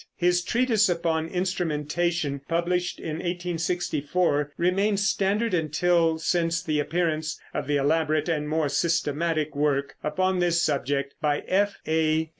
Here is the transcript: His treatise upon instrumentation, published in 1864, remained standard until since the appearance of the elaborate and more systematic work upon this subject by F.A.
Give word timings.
His 0.15 0.43
treatise 0.43 0.89
upon 0.89 1.27
instrumentation, 1.27 2.41
published 2.47 2.99
in 2.99 3.17
1864, 3.17 4.51
remained 4.57 4.99
standard 4.99 5.53
until 5.53 6.17
since 6.17 6.63
the 6.63 6.79
appearance 6.79 7.39
of 7.53 7.67
the 7.67 7.77
elaborate 7.77 8.27
and 8.27 8.49
more 8.49 8.67
systematic 8.67 9.55
work 9.55 9.93
upon 10.03 10.39
this 10.39 10.59
subject 10.59 11.13
by 11.21 11.41
F.A. 11.47 12.29